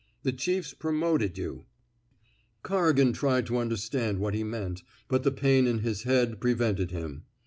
[0.23, 1.65] The chief's promoted you/'
[2.63, 7.25] Corrigan tried to understand what he meant, but the pain in his head prevented him.